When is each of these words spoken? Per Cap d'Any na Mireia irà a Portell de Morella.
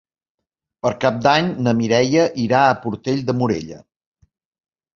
Per 0.85 0.91
Cap 1.03 1.19
d'Any 1.27 1.51
na 1.67 1.75
Mireia 1.83 2.25
irà 2.47 2.63
a 2.65 2.73
Portell 2.87 3.25
de 3.31 3.39
Morella. 3.43 3.81